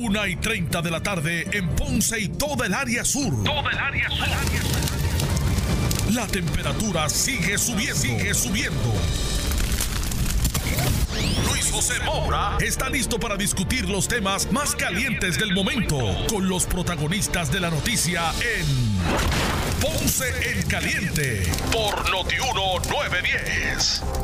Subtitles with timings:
[0.00, 3.44] Una y 30 de la tarde en Ponce y toda el área sur.
[3.44, 4.26] Toda el área sur.
[6.12, 7.94] La temperatura sigue subiendo.
[7.94, 8.92] Sigue subiendo.
[11.48, 15.96] Luis José Moura está listo para discutir los temas más calientes del momento
[16.28, 18.66] con los protagonistas de la noticia en
[19.80, 24.23] Ponce en Caliente por Notiuno 910.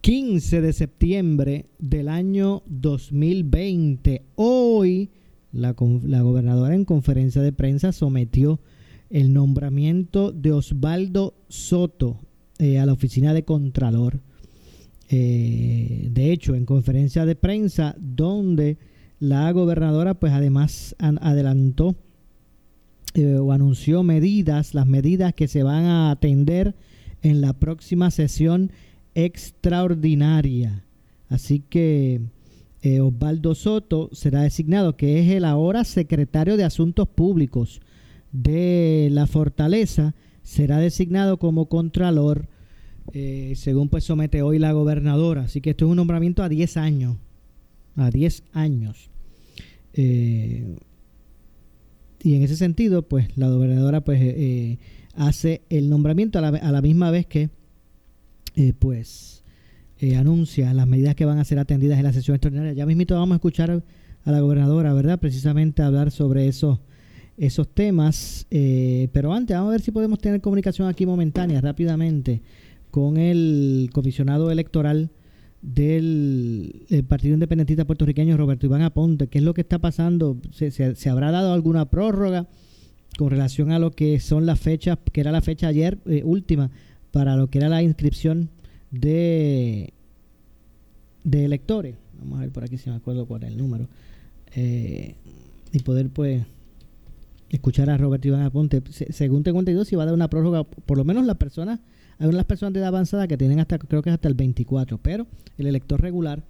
[0.00, 4.22] 15 de septiembre del año 2020.
[4.34, 5.10] Hoy
[5.52, 8.60] la, gobernadora en conferencia de prensa sometió
[9.10, 12.18] el nombramiento de Osvaldo Soto
[12.58, 14.20] eh, a la oficina de Contralor.
[15.10, 18.78] Eh, de hecho, en conferencia de prensa donde
[19.18, 21.94] la gobernadora pues además adelantó
[23.14, 26.74] eh, o anunció medidas, las medidas que se van a atender
[27.22, 28.70] en la próxima sesión
[29.14, 30.84] extraordinaria.
[31.28, 32.20] Así que
[32.82, 37.80] eh, Osvaldo Soto será designado, que es el ahora secretario de Asuntos Públicos
[38.32, 42.48] de la Fortaleza, será designado como contralor,
[43.12, 45.42] eh, según pues somete hoy la gobernadora.
[45.42, 47.16] Así que esto es un nombramiento a 10 años,
[47.96, 49.10] a 10 años.
[49.92, 50.76] Eh,
[52.22, 54.78] y en ese sentido, pues la gobernadora pues
[55.14, 57.50] hace el nombramiento a la, a la misma vez que
[58.60, 59.42] eh, pues
[60.00, 62.74] eh, anuncia las medidas que van a ser atendidas en la sesión extraordinaria.
[62.74, 63.82] Ya mismito vamos a escuchar
[64.22, 65.18] a la gobernadora, ¿verdad?
[65.18, 66.78] Precisamente hablar sobre esos,
[67.72, 68.46] temas.
[68.50, 72.42] Eh, pero antes, vamos a ver si podemos tener comunicación aquí momentánea, rápidamente,
[72.90, 75.10] con el comisionado electoral
[75.62, 79.28] del Partido Independentista Puertorriqueño, Roberto Iván Aponte.
[79.28, 80.36] ¿Qué es lo que está pasando?
[80.50, 82.46] ¿Se, se, habrá dado alguna prórroga
[83.16, 86.70] con relación a lo que son las fechas, que era la fecha ayer última?
[87.12, 88.50] Para lo que era la inscripción
[88.90, 89.92] de,
[91.24, 91.96] de electores.
[92.18, 93.88] Vamos a ver por aquí si me acuerdo cuál es el número.
[94.54, 95.14] Eh,
[95.72, 96.44] y poder pues
[97.48, 98.82] escuchar a Roberto Iván Aponte.
[98.90, 101.80] según tengo entendido, si va a dar una prórroga, por lo menos las personas,
[102.18, 104.98] hay unas personas de edad avanzada que tienen hasta, creo que es hasta el 24,
[104.98, 105.26] pero
[105.56, 106.42] el elector regular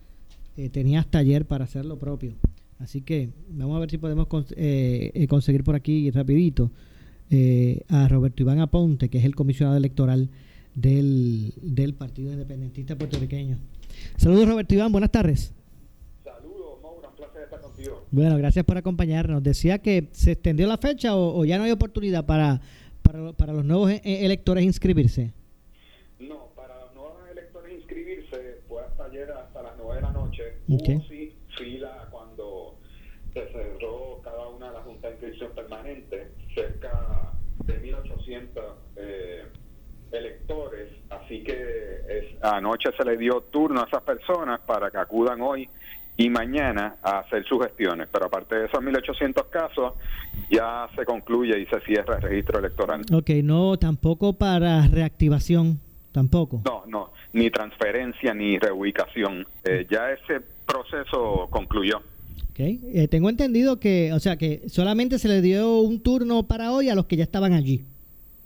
[0.57, 2.35] eh, tenía hasta ayer para hacer lo propio.
[2.79, 4.27] Así que vamos a ver si podemos
[4.57, 6.71] eh, conseguir por aquí rapidito
[7.89, 10.31] a Roberto Iván Aponte, que es el comisionado electoral
[10.75, 13.59] del, del Partido Independentista Puertorriqueño.
[14.17, 15.53] Saludos Roberto Iván, buenas tardes.
[16.25, 18.05] Saludos, Maura, un placer estar contigo.
[18.11, 19.43] Bueno, gracias por acompañarnos.
[19.43, 22.61] Decía que se extendió la fecha o, ya no hay oportunidad para,
[23.03, 25.33] para, para los nuevos e, electores inscribirse.
[26.19, 30.43] No, para los nuevos electores inscribirse fue hasta ayer, hasta las 9 de la noche.
[30.69, 32.79] Hubo sí fila cuando
[33.33, 37.33] se cerró cada una de las juntas de inscripción permanente, cerca
[37.65, 38.65] de 1800
[38.97, 39.45] eh,
[40.13, 41.53] electores, así que
[42.09, 45.69] es, anoche se le dio turno a esas personas para que acudan hoy
[46.17, 49.95] y mañana a hacer sus gestiones, pero aparte de esos 1.800 casos,
[50.51, 53.03] ya se concluye y se cierra el registro electoral.
[53.13, 55.81] Ok, no, tampoco para reactivación,
[56.13, 56.61] tampoco.
[56.67, 62.03] No, no, ni transferencia ni reubicación, eh, ya ese proceso concluyó.
[62.51, 62.81] Okay.
[62.93, 66.91] Eh, tengo entendido que, o sea, que solamente se le dio un turno para hoy
[66.91, 67.85] a los que ya estaban allí.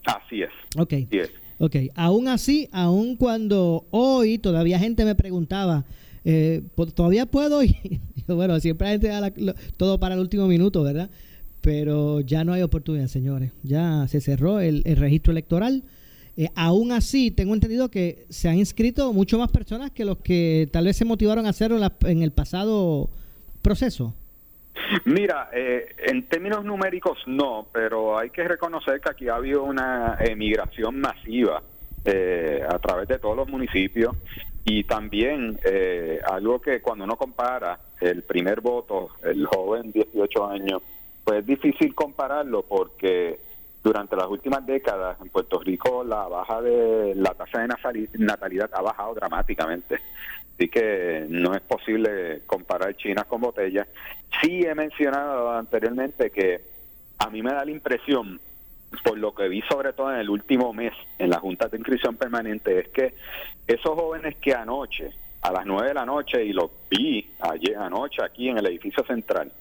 [0.04, 0.50] Así es.
[0.76, 0.92] Ok.
[0.92, 1.32] Así es.
[1.58, 5.84] Ok, aún así, aún cuando hoy todavía gente me preguntaba,
[6.24, 6.62] eh,
[6.94, 8.00] ¿todavía puedo ir?
[8.26, 11.10] bueno, siempre la gente da todo para el último minuto, ¿verdad?
[11.60, 13.52] Pero ya no hay oportunidad, señores.
[13.62, 15.84] Ya se cerró el, registro electoral.
[16.36, 20.68] Eh, aún así, tengo entendido que se han inscrito mucho más personas que los que
[20.72, 23.08] tal vez se motivaron a hacerlo en el pasado
[23.62, 24.14] proceso.
[25.04, 30.16] Mira, eh, en términos numéricos no, pero hay que reconocer que aquí ha habido una
[30.20, 31.62] emigración masiva
[32.04, 34.16] eh, a través de todos los municipios.
[34.64, 40.82] Y también eh, algo que cuando uno compara el primer voto, el joven 18 años,
[41.22, 43.38] pues es difícil compararlo porque
[43.84, 48.80] durante las últimas décadas en Puerto Rico la baja de la tasa de natalidad ha
[48.80, 50.00] bajado dramáticamente.
[50.54, 53.86] Así que no es posible comparar chinas con botellas.
[54.40, 56.62] Sí he mencionado anteriormente que
[57.18, 58.40] a mí me da la impresión
[59.02, 62.16] por lo que vi sobre todo en el último mes en la Junta de Inscripción
[62.16, 63.14] Permanente, es que
[63.66, 65.10] esos jóvenes que anoche,
[65.42, 69.04] a las 9 de la noche, y los vi ayer anoche aquí en el edificio
[69.04, 69.52] central,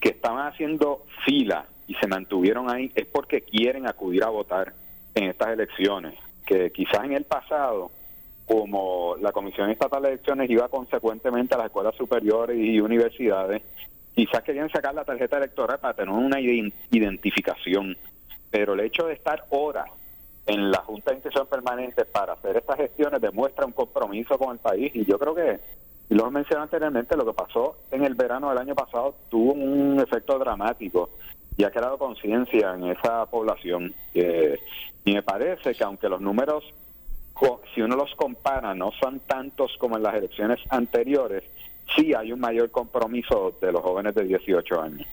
[0.00, 4.72] que estaban haciendo fila y se mantuvieron ahí, es porque quieren acudir a votar
[5.12, 6.14] en estas elecciones,
[6.46, 7.90] que quizás en el pasado
[8.46, 13.62] como la Comisión Estatal de Elecciones iba consecuentemente a las escuelas superiores y universidades,
[14.14, 17.96] quizás querían sacar la tarjeta electoral para tener una identificación,
[18.52, 19.90] pero el hecho de estar horas
[20.46, 24.58] en la Junta de Inscripción Permanente para hacer estas gestiones demuestra un compromiso con el
[24.58, 24.92] país.
[24.94, 25.58] Y yo creo que,
[26.10, 30.38] lo mencioné anteriormente, lo que pasó en el verano del año pasado tuvo un efecto
[30.38, 31.10] dramático
[31.60, 33.92] y ha creado conciencia en esa población.
[34.14, 36.64] y me parece que aunque los números
[37.74, 41.42] si uno los compara, no son tantos como en las elecciones anteriores,
[41.96, 45.06] sí hay un mayor compromiso de los jóvenes de 18 años.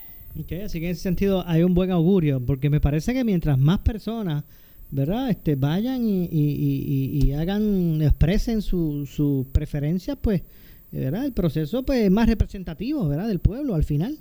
[0.44, 3.58] Okay, así que en ese sentido hay un buen augurio, porque me parece que mientras
[3.58, 4.44] más personas,
[4.92, 5.30] ¿verdad?
[5.30, 10.44] Este, vayan y, hagan, expresen sus su preferencias, pues,
[10.92, 11.26] ¿verdad?
[11.26, 13.28] El proceso pues es más representativo, ¿verdad?
[13.28, 14.18] Del pueblo al final.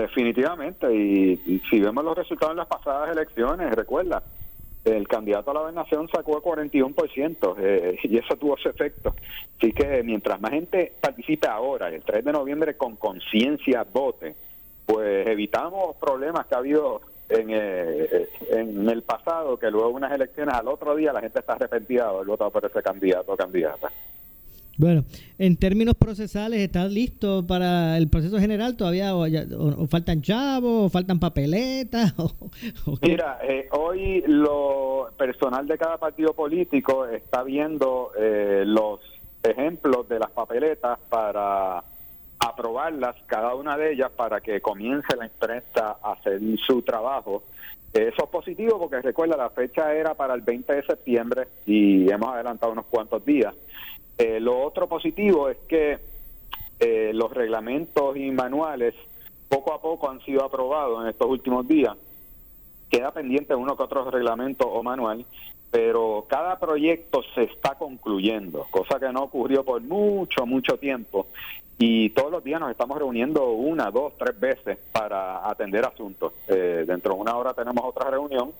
[0.00, 4.22] Definitivamente, y si vemos los resultados en las pasadas elecciones, recuerda,
[4.84, 9.14] el candidato a la gobernación sacó el 41% eh, y eso tuvo su efecto.
[9.58, 14.34] Así que mientras más gente participe ahora, el 3 de noviembre, con conciencia vote,
[14.86, 20.54] pues evitamos problemas que ha habido en, eh, en el pasado, que luego unas elecciones
[20.54, 23.92] al otro día la gente está arrepentida de haber votado por ese candidato o candidata.
[24.80, 25.04] Bueno,
[25.36, 28.78] en términos procesales, ¿estás listo para el proceso general?
[28.78, 32.14] ¿Todavía o, faltan chavos, o faltan papeletas?
[33.02, 39.00] Mira, eh, hoy lo personal de cada partido político está viendo eh, los
[39.42, 41.84] ejemplos de las papeletas para
[42.38, 47.42] aprobarlas, cada una de ellas, para que comience la imprenta a hacer su trabajo.
[47.92, 52.32] Eso es positivo porque recuerda, la fecha era para el 20 de septiembre y hemos
[52.32, 53.52] adelantado unos cuantos días.
[54.20, 55.98] Eh, lo otro positivo es que
[56.78, 58.94] eh, los reglamentos y manuales
[59.48, 61.96] poco a poco han sido aprobados en estos últimos días.
[62.90, 65.24] Queda pendiente uno que otro reglamento o manual,
[65.70, 71.28] pero cada proyecto se está concluyendo, cosa que no ocurrió por mucho, mucho tiempo.
[71.78, 76.34] Y todos los días nos estamos reuniendo una, dos, tres veces para atender asuntos.
[76.46, 78.52] Eh, dentro de una hora tenemos otra reunión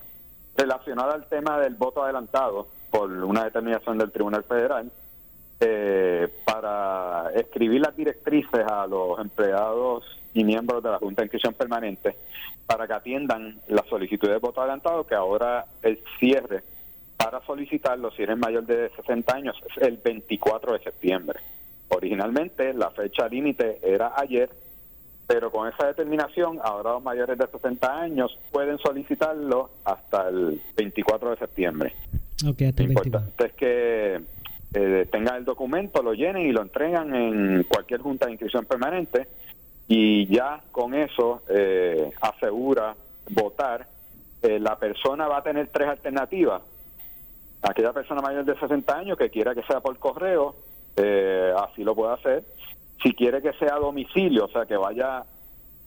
[0.57, 4.91] relacionada al tema del voto adelantado por una determinación del Tribunal Federal
[5.61, 11.55] eh, para escribir las directrices a los empleados y miembros de la Junta de Inscripción
[11.55, 12.17] Permanente
[12.67, 16.63] para que atiendan la solicitud de voto adelantado, que ahora el cierre
[17.17, 21.41] para solicitarlo, si eres mayor de 60 años, es el 24 de septiembre.
[21.89, 24.49] Originalmente la fecha límite era ayer,
[25.27, 31.31] pero con esa determinación, ahora los mayores de 60 años pueden solicitarlo hasta el 24
[31.31, 31.93] de septiembre.
[32.49, 34.21] Okay, Lo importante es que
[34.73, 39.27] eh, tengan el documento, lo llenen y lo entregan en cualquier junta de inscripción permanente
[39.93, 42.95] y ya con eso eh, asegura
[43.31, 43.89] votar.
[44.41, 46.63] Eh, la persona va a tener tres alternativas.
[47.61, 50.55] Aquella persona mayor de 60 años que quiera que sea por correo,
[50.95, 52.45] eh, así lo puede hacer.
[53.03, 55.25] Si quiere que sea a domicilio, o sea, que vaya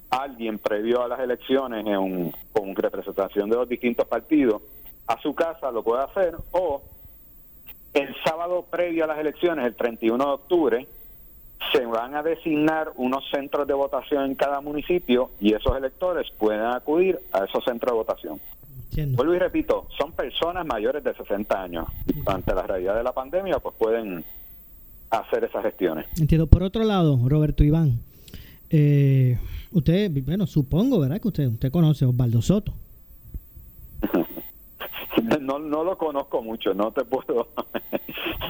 [0.09, 4.61] alguien previo a las elecciones en con representación de los distintos partidos
[5.07, 6.35] a su casa, lo puede hacer.
[6.51, 6.81] O
[7.93, 10.87] el sábado previo a las elecciones, el 31 de octubre,
[11.71, 16.61] se van a designar unos centros de votación en cada municipio y esos electores pueden
[16.61, 18.39] acudir a esos centros de votación.
[19.15, 21.87] Vuelvo y repito, son personas mayores de 60 años.
[22.27, 24.23] Ante la realidad de la pandemia, pues pueden
[25.09, 26.05] hacer esas gestiones.
[26.19, 26.45] Entiendo.
[26.45, 27.99] Por otro lado, Roberto Iván,
[28.69, 29.39] eh,
[29.71, 31.19] usted, bueno, supongo, ¿verdad?
[31.19, 32.73] Que usted, usted conoce a Osvaldo Soto.
[35.41, 37.47] no, no lo conozco mucho, no te puedo.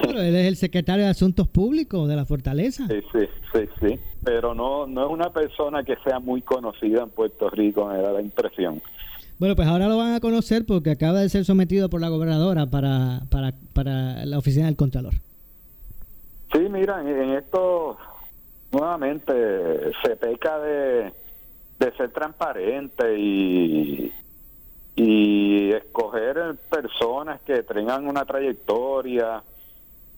[0.02, 2.86] Pero él es el secretario de Asuntos Públicos de la Fortaleza.
[2.88, 3.98] Sí, sí, sí, sí.
[4.24, 8.12] Pero no, no es una persona que sea muy conocida en Puerto Rico, me da
[8.12, 8.80] la impresión.
[9.38, 12.66] Bueno, pues ahora lo van a conocer porque acaba de ser sometido por la gobernadora
[12.66, 15.14] para, para, para la oficina del Contralor.
[16.52, 17.96] Sí, mira, en esto
[18.70, 19.32] nuevamente
[20.04, 21.12] se peca de,
[21.80, 24.12] de ser transparente y,
[24.96, 29.42] y escoger personas que tengan una trayectoria.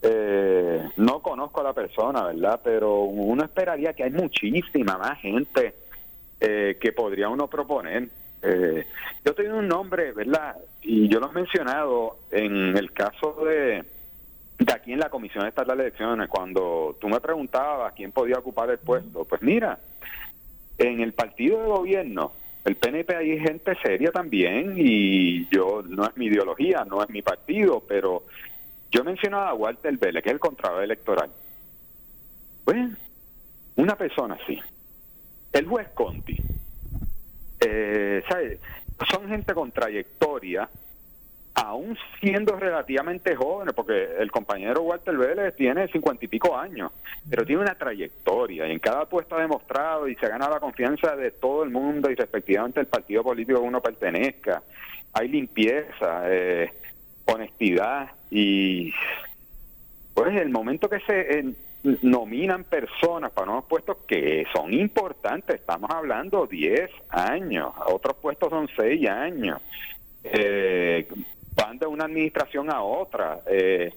[0.02, 2.60] Eh, no conozco a la persona, ¿verdad?
[2.62, 5.74] Pero uno esperaría que hay muchísima más gente
[6.40, 8.08] eh, que podría uno proponer.
[8.42, 8.86] Eh,
[9.24, 10.56] yo tengo un nombre, ¿verdad?
[10.82, 13.82] Y yo lo he mencionado en el caso de,
[14.58, 18.70] de aquí en la Comisión Estatal de Elecciones, cuando tú me preguntabas quién podía ocupar
[18.70, 19.24] el puesto.
[19.24, 19.78] Pues mira,
[20.76, 22.32] en el partido de gobierno
[22.66, 27.22] El PNP hay gente seria también y yo no es mi ideología, no es mi
[27.22, 28.24] partido, pero
[28.90, 31.30] yo mencionaba a Walter Vélez, que es el Contralor Electoral.
[33.76, 34.58] Una persona así.
[35.52, 36.36] El juez Conti.
[37.60, 38.24] Eh,
[39.12, 40.68] Son gente con trayectoria,
[41.56, 46.92] aún siendo relativamente jóvenes, porque el compañero Walter Vélez tiene cincuenta y pico años,
[47.28, 50.60] pero tiene una trayectoria y en cada puesto ha demostrado y se ha ganado la
[50.60, 54.62] confianza de todo el mundo y respectivamente el partido político que uno pertenezca.
[55.14, 56.72] Hay limpieza, eh,
[57.24, 58.92] honestidad y
[60.12, 61.54] pues el momento que se eh,
[62.02, 68.68] nominan personas para unos puestos que son importantes, estamos hablando 10 años, otros puestos son
[68.76, 69.62] 6 años.
[70.22, 71.06] Eh,
[71.56, 73.92] van de una administración a otra eh,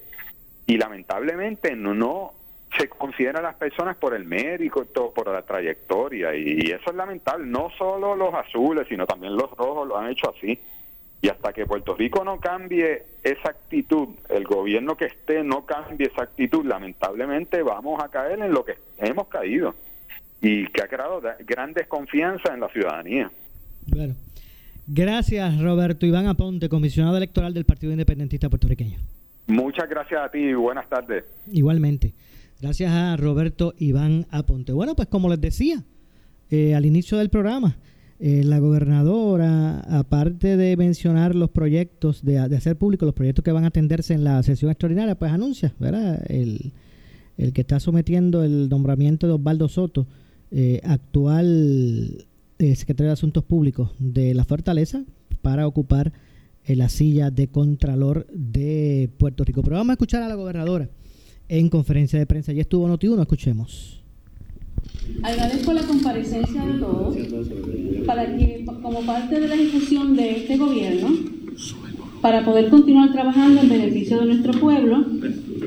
[0.66, 2.34] y lamentablemente no, no
[2.78, 7.46] se considera a las personas por el médico, por la trayectoria y, eso es lamentable.
[7.46, 10.60] No solo los azules, sino también los rojos lo han hecho así.
[11.22, 16.08] Y hasta que Puerto Rico no cambie esa actitud, el gobierno que esté no cambie
[16.08, 19.76] esa actitud, lamentablemente vamos a caer en lo que hemos caído
[20.40, 23.30] y que ha creado gran desconfianza en la ciudadanía.
[23.88, 24.16] Bueno.
[24.92, 28.98] Gracias, Roberto Iván Aponte, comisionado electoral del Partido Independentista Puertorriqueño.
[29.46, 31.26] Muchas gracias a ti y buenas tardes.
[31.52, 32.16] Igualmente.
[32.60, 34.74] Gracias a Roberto Iván Aponte.
[34.74, 35.84] Bueno, pues como les decía
[36.50, 37.78] eh, al inicio del programa,
[38.20, 43.66] eh, la gobernadora, aparte de mencionar los proyectos, de, hacer público los proyectos que van
[43.66, 46.20] a atenderse en la sesión extraordinaria, pues anuncia, ¿verdad?
[46.28, 46.74] El,
[47.54, 50.08] que está sometiendo el nombramiento de Osvaldo Soto,
[50.50, 52.26] eh, actual
[52.60, 55.04] eh, secretario de Asuntos Públicos de la Fortaleza
[55.42, 56.12] para ocupar
[56.66, 59.64] eh, la silla de Contralor de Puerto Rico.
[59.64, 60.90] Pero vamos a escuchar a la gobernadora
[61.48, 62.52] en conferencia de prensa.
[62.52, 64.04] Ya estuvo Noti1, escuchemos.
[65.24, 67.18] Agradezco la comparecencia de todos
[68.06, 71.10] para que, como parte de la ejecución de este gobierno,
[72.22, 75.06] para poder continuar trabajando en beneficio de nuestro pueblo,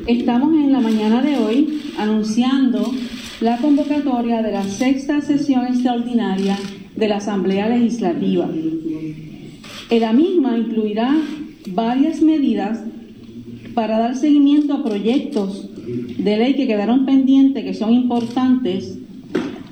[0.06, 2.92] estamos en la mañana de hoy anunciando
[3.40, 6.58] la convocatoria de la sexta sesión extraordinaria
[6.96, 8.48] de la Asamblea Legislativa.
[9.90, 11.14] La misma incluirá
[11.68, 12.80] varias medidas
[13.74, 18.98] para dar seguimiento a proyectos de ley que quedaron pendientes, que son importantes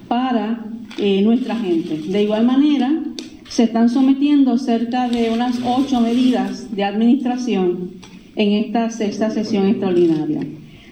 [0.08, 0.66] para
[0.98, 1.98] eh, nuestra gente.
[1.98, 3.02] De igual manera,
[3.48, 7.90] se están sometiendo cerca de unas ocho medidas de administración
[8.36, 10.40] en esta sexta sesión extraordinaria.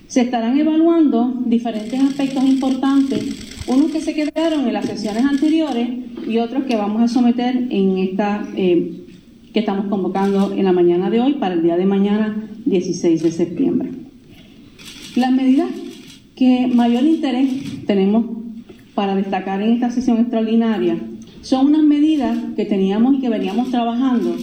[0.07, 5.89] Se estarán evaluando diferentes aspectos importantes, unos que se quedaron en las sesiones anteriores
[6.27, 9.05] y otros que vamos a someter en esta eh,
[9.53, 13.31] que estamos convocando en la mañana de hoy para el día de mañana 16 de
[13.31, 13.91] septiembre.
[15.17, 15.69] Las medidas
[16.35, 17.49] que mayor interés
[17.87, 18.25] tenemos
[18.95, 20.99] para destacar en esta sesión extraordinaria
[21.43, 24.37] son unas medidas que teníamos y que veníamos trabajando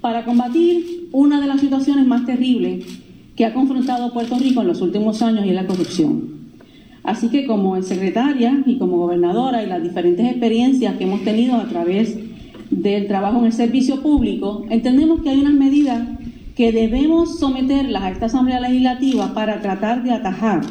[0.00, 2.84] para combatir una de las situaciones más terribles
[3.36, 6.41] que ha confrontado Puerto Rico en los últimos años y es la corrupción.
[7.04, 11.68] Así que como secretaria y como gobernadora y las diferentes experiencias que hemos tenido a
[11.68, 12.16] través
[12.70, 16.08] del trabajo en el servicio público, entendemos que hay unas medidas
[16.54, 20.62] que debemos someterlas a esta Asamblea Legislativa para tratar de atajar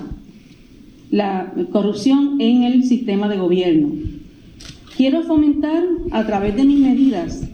[1.09, 3.89] la corrupción en el sistema de gobierno.
[4.95, 7.49] Quiero fomentar a través de mis medidas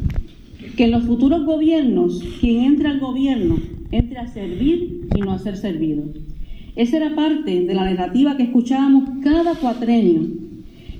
[0.75, 3.57] que en los futuros gobiernos quien entre al gobierno
[3.91, 6.03] entre a servir y no a ser servido.
[6.77, 10.27] Esa era parte de la narrativa que escuchábamos cada cuatrenio,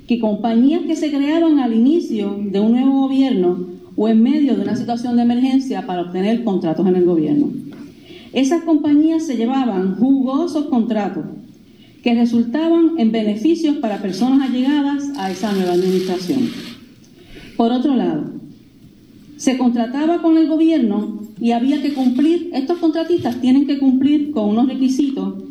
[0.08, 3.60] que compañías que se creaban al inicio de un nuevo gobierno
[3.96, 7.52] o en medio de una situación de emergencia para obtener contratos en el gobierno.
[8.34, 11.26] Esas compañías se llevaban jugosos contratos
[12.02, 16.40] que resultaban en beneficios para personas allegadas a esa nueva administración.
[17.56, 18.32] Por otro lado,
[19.36, 24.50] se contrataba con el gobierno y había que cumplir, estos contratistas tienen que cumplir con
[24.50, 25.44] unos requisitos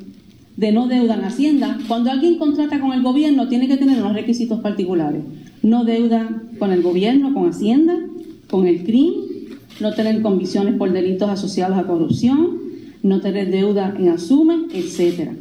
[0.57, 1.79] de no deuda en Hacienda.
[1.87, 5.23] Cuando alguien contrata con el gobierno, tiene que tener unos requisitos particulares.
[5.63, 7.99] No deuda con el gobierno, con Hacienda,
[8.49, 9.13] con el CRIM,
[9.81, 12.59] no tener convicciones por delitos asociados a corrupción,
[13.03, 15.33] no tener deuda en asumen, etcétera.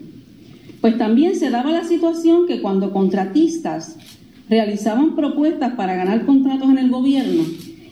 [0.82, 3.98] Pues también se daba la situación que cuando contratistas
[4.50, 7.44] realizaban propuestas para ganar contratos en el gobierno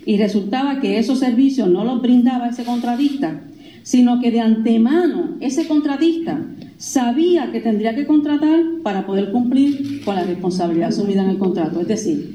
[0.06, 3.42] y resultaba que esos servicios no los brindaba ese contratista,
[3.84, 6.46] sino que de antemano ese contratista
[6.78, 11.80] sabía que tendría que contratar para poder cumplir con la responsabilidad asumida en el contrato.
[11.82, 12.34] Es decir,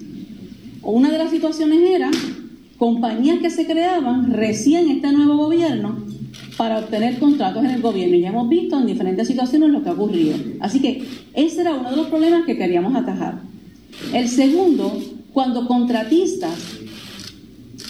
[0.82, 2.10] una de las situaciones era
[2.78, 5.96] compañías que se creaban recién este nuevo gobierno
[6.56, 8.16] para obtener contratos en el gobierno.
[8.16, 10.36] Y ya hemos visto en diferentes situaciones lo que ha ocurrido.
[10.60, 11.04] Así que
[11.34, 13.40] ese era uno de los problemas que queríamos atajar.
[14.12, 14.98] El segundo,
[15.32, 16.78] cuando contratistas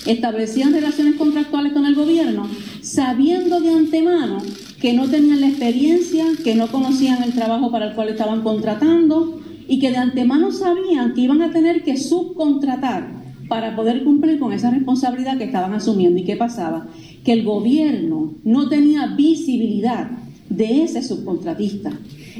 [0.06, 2.48] establecían relaciones contractuales con el gobierno
[2.80, 4.38] sabiendo de antemano
[4.80, 9.40] que no tenían la experiencia, que no conocían el trabajo para el cual estaban contratando
[9.66, 13.18] y que de antemano sabían que iban a tener que subcontratar
[13.48, 16.18] para poder cumplir con esa responsabilidad que estaban asumiendo.
[16.18, 16.86] ¿Y qué pasaba?
[17.24, 20.10] Que el gobierno no tenía visibilidad
[20.48, 21.92] de ese subcontratista.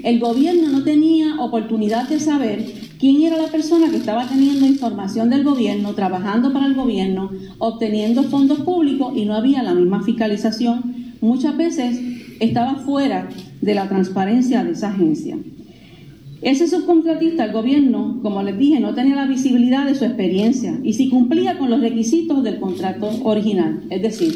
[0.04, 2.64] El gobierno no tenía oportunidad de saber
[2.99, 8.23] quién era la persona que estaba teniendo información del gobierno, trabajando para el gobierno, obteniendo
[8.25, 11.14] fondos públicos y no había la misma fiscalización.
[11.21, 12.00] Muchas veces
[12.40, 13.28] estaba fuera
[13.61, 15.37] de la transparencia de esa agencia.
[16.40, 20.92] Ese subcontratista, el gobierno, como les dije, no tenía la visibilidad de su experiencia y
[20.92, 23.83] si cumplía con los requisitos del contrato original.
[23.90, 24.35] Es decir,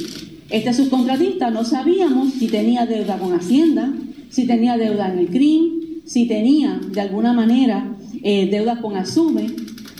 [0.51, 3.93] este subcontratista no sabíamos si tenía deuda con Hacienda,
[4.31, 9.47] si tenía deuda en el CRIM, si tenía de alguna manera eh, deuda con Asume,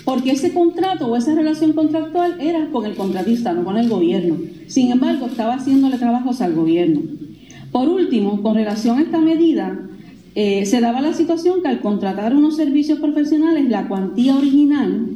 [0.03, 4.35] porque ese contrato o esa relación contractual era con el contratista, no con el gobierno.
[4.67, 7.01] Sin embargo, estaba haciéndole trabajos al gobierno.
[7.73, 9.79] Por último, con relación a esta medida,
[10.35, 15.07] eh, se daba la situación que al contratar unos servicios profesionales, la cuantía original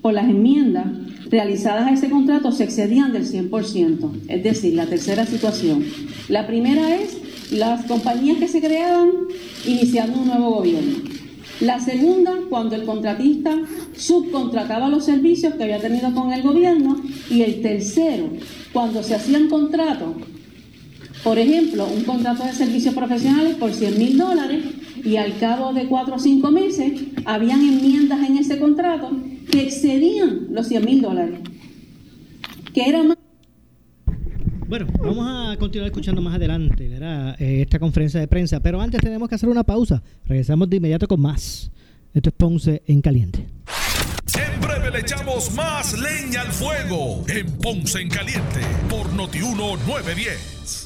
[0.00, 0.86] por las enmiendas
[1.28, 4.12] realizadas a ese contrato se excedían del 100%.
[4.28, 5.84] Es decir, la tercera situación.
[6.30, 7.18] La primera es
[7.52, 9.10] las compañías que se creaban
[9.66, 10.96] iniciando un nuevo gobierno.
[11.60, 13.60] La segunda, cuando el contratista
[13.94, 16.98] subcontrataba los servicios que había tenido con el gobierno.
[17.30, 18.30] Y el tercero,
[18.72, 20.14] cuando se hacían contratos
[21.26, 24.64] por ejemplo, un contrato de servicios profesionales por 100 mil dólares
[25.04, 29.10] y al cabo de cuatro o cinco meses habían enmiendas en ese contrato
[29.50, 31.40] que excedían los 100 mil dólares,
[32.72, 33.16] que era más...
[34.68, 39.28] Bueno, vamos a continuar escuchando más adelante eh, esta conferencia de prensa, pero antes tenemos
[39.28, 40.00] que hacer una pausa.
[40.26, 41.72] Regresamos de inmediato con más.
[42.14, 43.44] Esto es Ponce en Caliente.
[44.38, 50.85] En breve le echamos más leña al fuego en Ponce en Caliente por Notiuno 910.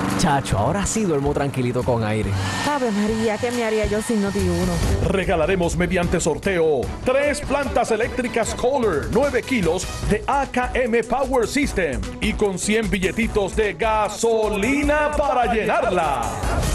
[0.21, 2.29] Chacho, ahora sí duermo tranquilito con aire.
[2.69, 4.71] Ave María, ¿qué me haría yo sin Noti uno?
[5.07, 12.59] Regalaremos mediante sorteo tres plantas eléctricas Kohler 9 kilos de AKM Power System y con
[12.59, 16.21] 100 billetitos de gasolina para llenarla.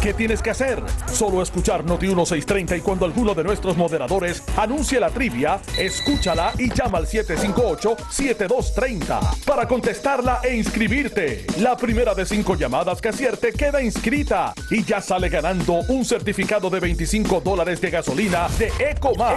[0.02, 0.82] ¿Qué tienes que hacer?
[1.12, 6.74] Solo escuchar Noti 1630 y cuando alguno de nuestros moderadores anuncie la trivia, escúchala y
[6.74, 11.46] llama al 758-7230 para contestarla e inscribirte.
[11.60, 16.04] La primera de cinco llamadas que acierta te queda inscrita y ya sale ganando un
[16.04, 19.36] certificado de 25 dólares de gasolina de Ecomar.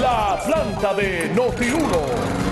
[0.00, 2.51] La planta de Noti1.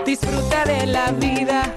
[0.06, 1.74] Disfruta de la vida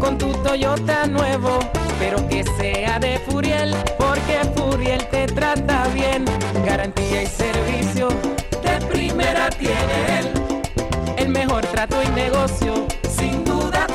[0.00, 1.58] con tu Toyota nuevo,
[1.98, 6.24] pero que sea de Furiel, porque Furiel te trata bien.
[6.64, 8.08] Garantía y servicio
[8.62, 10.32] de primera tiene él.
[11.16, 13.86] El mejor trato y negocio, sin duda.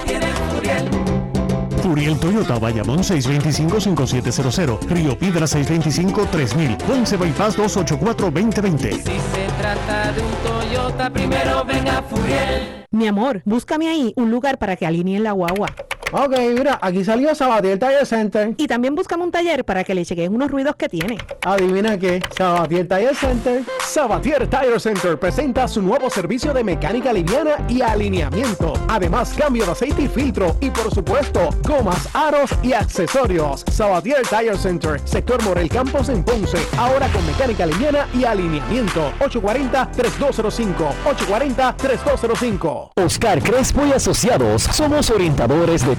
[1.90, 8.92] Furiel Toyota, Bayamón 625-5700, Río Piedra 625-3000, Ponce Bypass 284-2020.
[8.92, 12.86] Si se trata de un Toyota, primero venga Furiel.
[12.92, 15.74] Mi amor, búscame ahí un lugar para que alineen la guagua.
[16.12, 18.56] Ok, mira, aquí salió Sabatier Tire Center.
[18.58, 21.20] Y también buscamos un taller para que le chequeen unos ruidos que tiene.
[21.46, 23.64] Adivina qué, Sabatier Tire Center.
[23.86, 28.74] Sabatier Tire Center presenta su nuevo servicio de mecánica liviana y alineamiento.
[28.88, 30.56] Además, cambio de aceite y filtro.
[30.60, 33.64] Y por supuesto, gomas, aros y accesorios.
[33.72, 36.58] Sabatier Tire Center, sector Morel Campos en Ponce.
[36.78, 39.12] Ahora con mecánica liviana y alineamiento.
[39.20, 40.74] 840-3205.
[41.06, 42.92] 840-3205.
[42.96, 44.64] Oscar Crespo y Asociados.
[44.64, 45.99] Somos orientadores de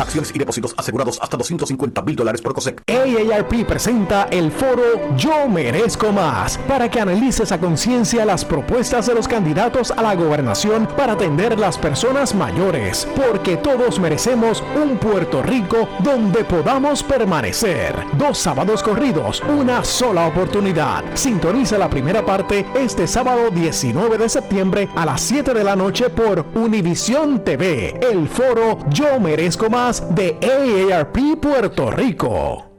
[0.00, 2.82] Acciones y depósitos asegurados hasta 250 mil dólares por COSEC.
[2.88, 9.14] AARP presenta el foro Yo Merezco Más para que analices a conciencia las propuestas de
[9.14, 15.42] los candidatos a la gobernación para atender las personas mayores, porque todos merecemos un Puerto
[15.42, 17.94] Rico donde podamos permanecer.
[18.14, 21.04] Dos sábados corridos, una sola oportunidad.
[21.14, 26.08] Sintoniza la primera parte este sábado 19 de septiembre a las 7 de la noche
[26.08, 32.69] por Univisión TV, el foro Yo Merezco Más de AARP Puerto Rico.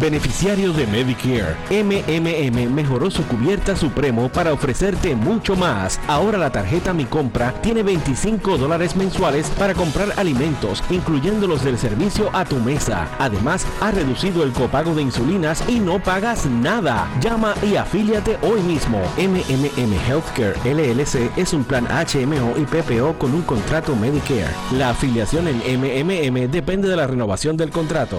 [0.00, 6.00] Beneficiarios de Medicare, MMM mejoró su cubierta supremo para ofrecerte mucho más.
[6.08, 11.78] Ahora la tarjeta Mi Compra tiene 25 dólares mensuales para comprar alimentos, incluyendo los del
[11.78, 13.08] servicio a tu mesa.
[13.18, 17.08] Además, ha reducido el copago de insulinas y no pagas nada.
[17.20, 19.00] Llama y afíliate hoy mismo.
[19.16, 24.54] MMM Healthcare LLC es un plan HMO y PPO con un contrato Medicare.
[24.72, 28.18] La afiliación en MMM depende de la renovación del contrato.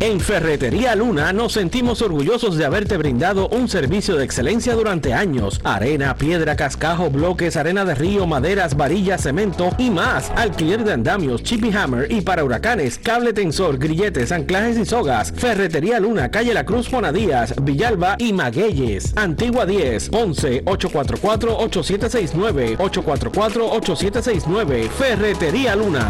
[0.00, 5.60] En Ferretería Luna nos sentimos orgullosos de haberte brindado un servicio de excelencia durante años.
[5.64, 10.30] Arena, piedra, cascajo, bloques, arena de río, maderas, varillas, cemento y más.
[10.36, 15.32] Alquiler de andamios, chippy hammer y para huracanes, cable tensor, grilletes, anclajes y sogas.
[15.32, 19.14] Ferretería Luna, calle La Cruz, Díaz, Villalba y Magueyes.
[19.16, 24.88] Antigua 10, 11, 844-8769, 844-8769.
[24.90, 26.06] Ferretería Luna.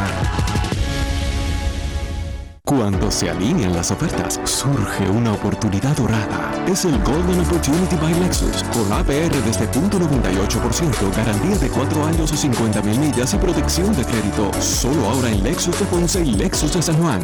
[2.68, 6.52] Cuando se alinean las ofertas, surge una oportunidad dorada.
[6.66, 12.37] Es el Golden Opportunity by Lexus, con APR desde 0.98%, garantía de 4 años o
[12.37, 14.52] 50 mil millas y protección de crédito.
[14.61, 17.22] Solo ahora en Lexus de Ponce y Lexus de San Juan.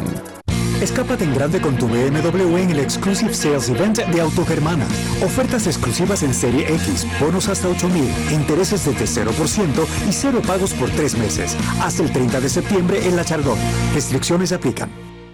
[0.80, 4.86] Escápate en grande con tu BMW en el Exclusive Sales Event de Autogermana.
[5.22, 8.02] Ofertas exclusivas en Serie X, bonos hasta 8000,
[8.32, 11.54] intereses desde 0% y cero pagos por tres meses.
[11.82, 13.58] Hasta el 30 de septiembre en La Chardón.
[13.92, 15.13] Restricciones aplican.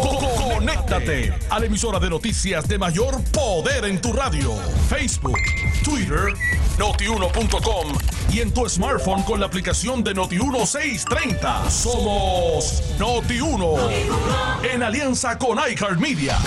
[0.00, 4.54] Conéctate a la emisora de noticias de mayor poder en tu radio.
[4.88, 5.38] Facebook,
[5.84, 6.34] Twitter,
[6.78, 7.92] notiuno.com
[8.32, 11.70] y en tu smartphone con la aplicación de Noti1630.
[11.70, 13.78] Somos Noti1
[14.72, 16.38] en alianza con iHeartMedia.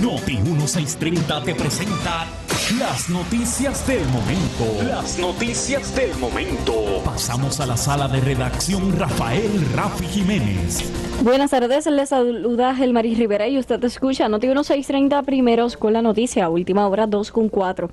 [0.00, 2.26] Noti 1630 te presenta
[2.76, 4.84] las noticias del momento.
[4.86, 7.02] Las noticias del momento.
[7.02, 10.92] Pasamos a la sala de redacción Rafael Rafi Jiménez.
[11.22, 16.50] Buenas tardes, les saluda Gelmaris Rivera y usted escucha Noti 1630 primeros con la noticia,
[16.50, 17.90] última hora 2 con 4.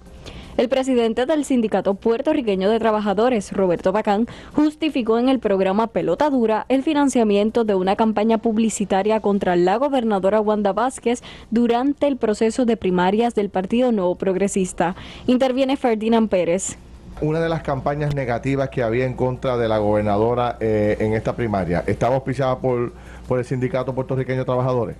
[0.58, 6.66] El presidente del Sindicato Puertorriqueño de Trabajadores, Roberto Bacán, justificó en el programa Pelota Dura
[6.70, 12.78] el financiamiento de una campaña publicitaria contra la gobernadora Wanda Vázquez durante el proceso de
[12.78, 14.96] primarias del Partido Nuevo Progresista.
[15.28, 16.78] Interviene Ferdinand Pérez
[17.22, 21.34] una de las campañas negativas que había en contra de la gobernadora eh, en esta
[21.34, 22.92] primaria estaba auspiciada por,
[23.26, 24.98] por el Sindicato Puertorriqueño de Trabajadores?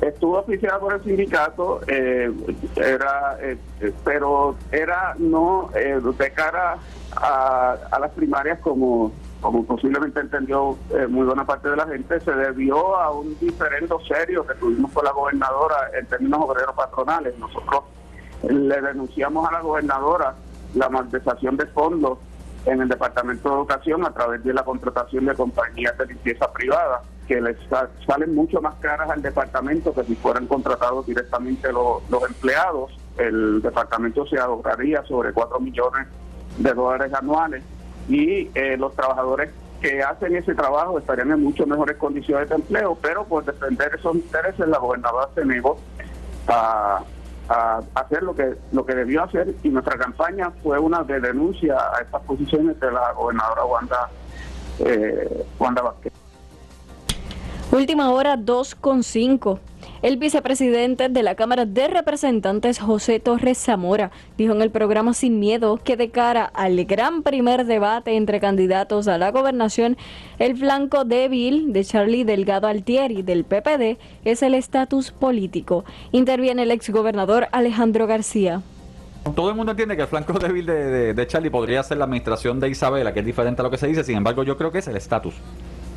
[0.00, 2.32] Estuvo auspiciada por el sindicato, eh,
[2.76, 3.58] era, eh,
[4.04, 6.76] pero era no de cara
[7.16, 12.96] a, las primarias como, como posiblemente entendió muy buena parte de la gente, se debió
[12.96, 17.36] a un diferendo serio que tuvimos con la gobernadora en términos obreros patronales.
[17.38, 17.82] Nosotros
[18.48, 20.34] le denunciamos a la gobernadora
[20.74, 22.18] la malversación de fondos
[22.66, 27.02] en el Departamento de Educación a través de la contratación de compañías de limpieza privada
[27.28, 27.56] que les
[28.06, 32.90] salen mucho más caras al departamento que si fueran contratados directamente los, empleados.
[33.18, 36.08] El departamento se ahorraría sobre 4 millones
[36.56, 37.62] de dólares anuales
[38.08, 39.50] y eh, los trabajadores
[39.82, 44.16] que hacen ese trabajo estarían en mucho mejores condiciones de empleo, pero por defender esos
[44.16, 45.78] intereses la gobernadora se negó
[46.48, 47.02] a
[47.94, 52.02] hacer lo que lo que debió hacer y nuestra campaña fue una de denuncia a
[52.02, 54.10] estas posiciones de la gobernadora Wanda
[54.80, 56.17] eh, Wanda Vázquez.
[57.70, 59.58] Última hora 2.5.
[60.00, 65.38] El vicepresidente de la Cámara de Representantes, José Torres Zamora, dijo en el programa Sin
[65.38, 69.98] Miedo que de cara al gran primer debate entre candidatos a la gobernación,
[70.38, 75.84] el flanco débil de Charlie Delgado Altieri del PPD es el estatus político.
[76.10, 78.62] Interviene el exgobernador Alejandro García.
[79.36, 82.60] Todo el mundo entiende que el flanco débil de, de Charlie podría ser la administración
[82.60, 84.78] de Isabela, que es diferente a lo que se dice, sin embargo yo creo que
[84.78, 85.34] es el estatus.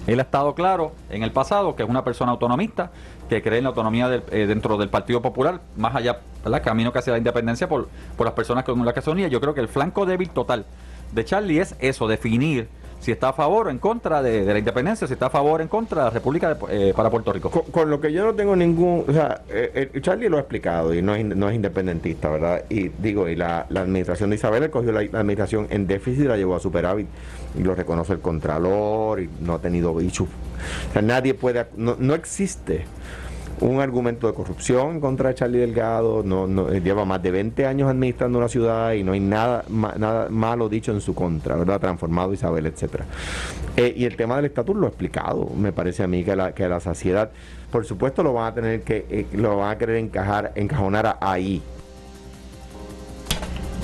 [0.07, 2.91] Él ha estado claro en el pasado que es una persona autonomista,
[3.29, 6.99] que cree en la autonomía eh, dentro del Partido Popular, más allá, del Camino que
[6.99, 7.87] hacia la independencia por,
[8.17, 9.27] por las personas con las que se unía.
[9.27, 10.65] Yo creo que el flanco débil total
[11.11, 12.67] de Charlie es eso, definir
[13.01, 15.63] si está a favor o en contra de, la independencia, si está a favor o
[15.63, 17.49] en contra de la República eh, para Puerto Rico.
[17.49, 19.05] Con, lo que yo no tengo ningún.
[19.07, 22.63] O sea, eh, Charlie lo ha explicado y no es, no es independentista, ¿verdad?
[22.69, 26.55] Y digo, y la, administración de Isabel cogió la, administración en déficit y la llevó
[26.55, 27.07] a superávit
[27.57, 30.23] y lo reconoce el Contralor y no ha tenido bicho.
[30.89, 31.65] O sea, nadie puede.
[31.75, 32.85] No, no existe
[33.62, 37.89] un argumento de corrupción contra Charlie Delgado, no, no, eh, lleva más de 20 años
[37.89, 41.80] administrando una ciudad y no hay nada, nada malo dicho en su contra, ¿verdad?
[41.80, 43.06] Transformado Isabel, etcétera.
[43.78, 46.54] Eh, y el tema del estatus lo he explicado, me parece a mí que la,
[46.54, 47.30] que la saciedad,
[47.71, 51.62] por supuesto lo van a tener que, eh, lo van a querer encajar, encajonar ahí,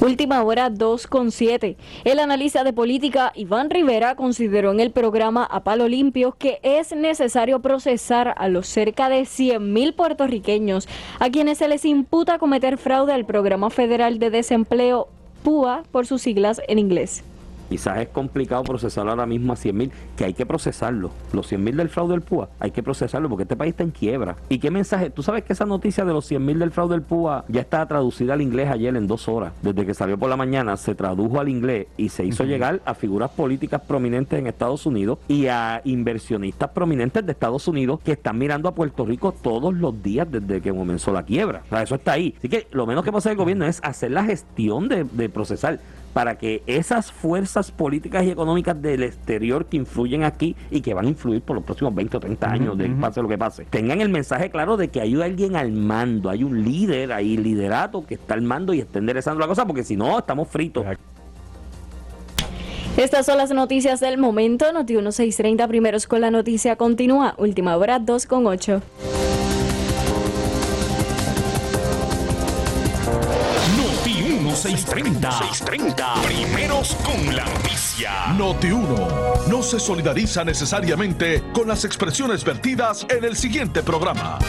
[0.08, 1.76] Última hora 2.7.
[2.06, 6.96] El analista de política Iván Rivera consideró en el programa A Palo Limpio que es
[6.96, 10.88] necesario procesar a los cerca de 100.000 puertorriqueños
[11.20, 15.10] a quienes se les imputa cometer fraude al Programa Federal de Desempleo
[15.44, 17.22] PUA por sus siglas en inglés.
[17.70, 21.12] Quizás es complicado procesar ahora mismo a 100 mil, que hay que procesarlo.
[21.34, 23.92] Los 100 mil del fraude del PUA, hay que procesarlo porque este país está en
[23.92, 24.36] quiebra.
[24.50, 25.10] ¿Y qué mensaje?
[25.10, 27.86] Tú sabes que esa noticia de los 100 mil del fraude del PUA ya está
[27.88, 29.54] traducida al inglés ayer en dos horas.
[29.62, 32.94] Desde que salió por la mañana se tradujo al inglés y se hizo llegar a
[32.94, 38.38] figuras políticas prominentes en Estados Unidos y a inversionistas prominentes de Estados Unidos que están
[38.38, 41.64] mirando a Puerto Rico todos los días desde que comenzó la quiebra.
[41.66, 42.34] O sea, eso está ahí.
[42.38, 45.30] Así que lo menos que puede hacer el gobierno es hacer la gestión de, de
[45.30, 45.80] procesar
[46.18, 51.06] para que esas fuerzas políticas y económicas del exterior que influyen aquí y que van
[51.06, 54.02] a influir por los próximos 20 o 30 años, de pase lo que pase, tengan
[54.02, 58.16] el mensaje claro de que hay alguien al mando, hay un líder ahí, liderato que
[58.16, 60.88] está al mando y está enderezando la cosa, porque si no, estamos fritos.
[62.98, 64.74] Estas son las noticias del momento.
[64.74, 67.36] Noti 1630 primeros con la noticia continúa.
[67.38, 68.82] Última hora 2 con 8.
[74.58, 75.32] 630.
[75.32, 76.14] 630.
[76.24, 78.34] Primeros con la noticia.
[78.38, 84.40] Noti 1 no se solidariza necesariamente con las expresiones vertidas en el siguiente programa.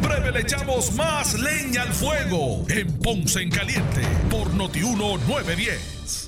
[0.00, 6.27] Breve le echamos más leña al fuego en Ponce en Caliente por Noti 1 910.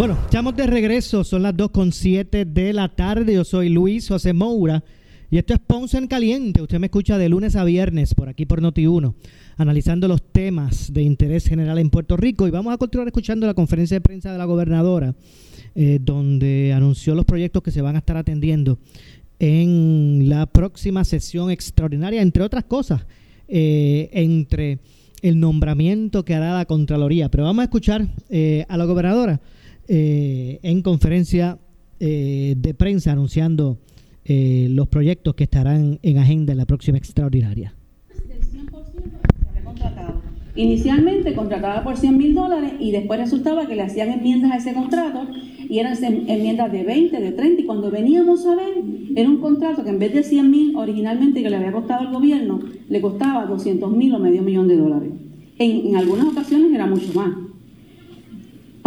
[0.00, 3.34] Bueno, estamos de regreso, son las 2.7 de la tarde.
[3.34, 4.82] Yo soy Luis José Moura
[5.30, 6.62] y esto es Ponce en Caliente.
[6.62, 9.14] Usted me escucha de lunes a viernes por aquí por Noti1,
[9.58, 12.48] analizando los temas de interés general en Puerto Rico.
[12.48, 15.14] Y vamos a continuar escuchando la conferencia de prensa de la gobernadora,
[15.74, 18.78] eh, donde anunció los proyectos que se van a estar atendiendo
[19.38, 23.04] en la próxima sesión extraordinaria, entre otras cosas,
[23.48, 24.78] eh, entre
[25.20, 27.30] el nombramiento que hará la Contraloría.
[27.30, 29.42] Pero vamos a escuchar eh, a la gobernadora
[29.92, 31.58] eh, en conferencia
[31.98, 33.78] eh, de prensa anunciando
[34.24, 37.74] eh, los proyectos que estarán en agenda en la próxima extraordinaria.
[40.54, 44.74] Inicialmente contrataba por 100 mil dólares y después resultaba que le hacían enmiendas a ese
[44.74, 45.26] contrato
[45.68, 48.74] y eran enmiendas de 20, de 30 y cuando veníamos a ver
[49.16, 52.14] era un contrato que en vez de 100 mil originalmente que le había costado al
[52.14, 55.10] gobierno le costaba 200 mil o medio millón de dólares.
[55.58, 57.49] En algunas ocasiones era mucho más.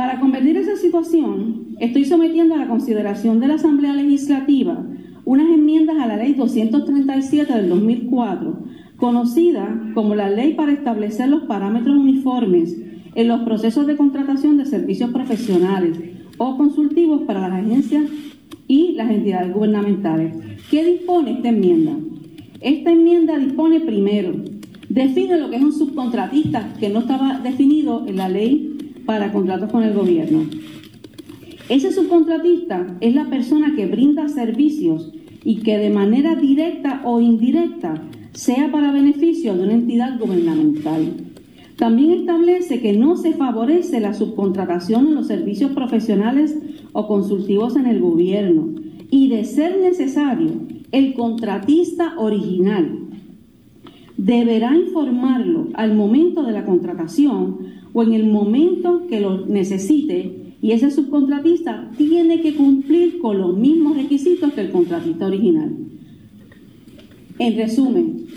[0.04, 4.86] Para convertir esa situación, estoy sometiendo a la consideración de la Asamblea Legislativa
[5.24, 8.66] unas enmiendas a la Ley 237 del 2004,
[8.98, 12.78] conocida como la Ley para establecer los parámetros uniformes
[13.16, 15.98] en los procesos de contratación de servicios profesionales
[16.38, 18.04] o consultivos para las agencias
[18.68, 20.36] y las entidades gubernamentales.
[20.70, 21.94] ¿Qué dispone esta enmienda?
[22.60, 24.34] Esta enmienda dispone primero,
[24.90, 28.74] define lo que es un subcontratista que no estaba definido en la ley
[29.06, 30.46] para contratos con el gobierno.
[31.70, 35.12] Ese subcontratista es la persona que brinda servicios
[35.44, 38.02] y que de manera directa o indirecta
[38.34, 41.14] sea para beneficio de una entidad gubernamental.
[41.78, 46.58] También establece que no se favorece la subcontratación en los servicios profesionales
[46.92, 48.70] o consultivos en el gobierno
[49.10, 50.52] y, de ser necesario,
[50.92, 53.00] el contratista original
[54.18, 57.58] deberá informarlo al momento de la contratación
[57.94, 63.58] o en el momento que lo necesite y ese subcontratista tiene que cumplir con los
[63.58, 65.76] mismos requisitos que el contratista original.
[67.38, 68.28] En resumen,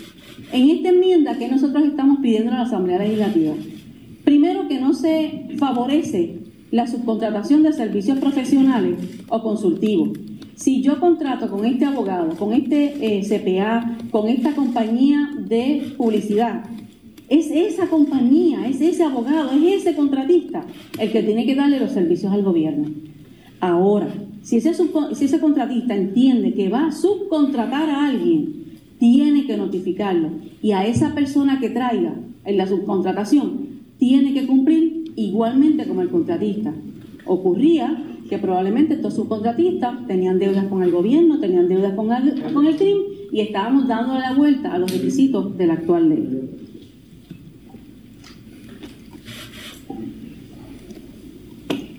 [0.51, 3.53] en esta enmienda que nosotros estamos pidiendo a la Asamblea Legislativa,
[4.23, 6.39] primero que no se favorece
[6.71, 8.97] la subcontratación de servicios profesionales
[9.29, 10.19] o consultivos.
[10.55, 16.65] Si yo contrato con este abogado, con este eh, CPA, con esta compañía de publicidad,
[17.29, 20.65] es esa compañía, es ese abogado, es ese contratista
[20.99, 22.87] el que tiene que darle los servicios al gobierno.
[23.59, 24.07] Ahora,
[24.43, 28.53] si ese, contratista entiende que va a subcontratar a alguien,
[28.97, 30.29] tiene que notificarlo.
[30.61, 32.13] Y a esa persona que traiga
[32.45, 36.73] en la subcontratación, tiene que cumplir igualmente como el contratista.
[37.25, 42.65] Ocurría que probablemente estos subcontratistas tenían deudas con el gobierno, tenían deudas con el, con
[42.73, 42.97] CRIM
[43.31, 46.66] y estábamos dando la vuelta a los requisitos de la actual ley.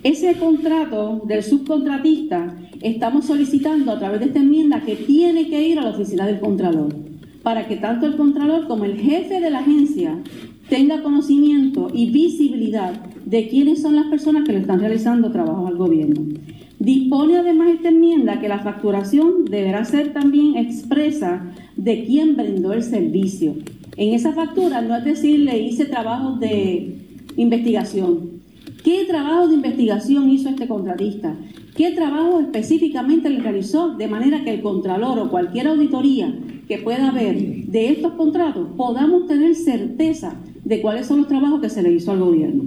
[0.01, 5.77] Ese contrato del subcontratista estamos solicitando a través de esta enmienda que tiene que ir
[5.77, 6.95] a la oficina del Contralor,
[7.43, 10.17] para que tanto el Contralor como el jefe de la agencia
[10.69, 12.93] tenga conocimiento y visibilidad
[13.25, 16.21] de quiénes son las personas que le están realizando trabajo al gobierno.
[16.79, 22.83] Dispone además esta enmienda que la facturación deberá ser también expresa de quién brindó el
[22.83, 23.55] servicio.
[23.97, 26.95] En esa factura no es decir, le hice trabajos de
[27.35, 28.38] investigación,
[28.83, 31.35] ¿Qué trabajo de investigación hizo este contratista?
[31.75, 36.33] ¿Qué trabajo específicamente le realizó de manera que el contralor o cualquier auditoría
[36.69, 41.69] que pueda haber de estos contratos, podamos tener certeza de cuáles son los trabajos que
[41.69, 42.63] se le hizo al gobierno.